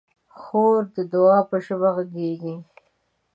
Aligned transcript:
خور 0.39 0.77
د 0.95 0.97
دعا 1.11 1.39
په 1.49 1.57
ژبه 1.65 1.89
غږېږي. 1.95 2.55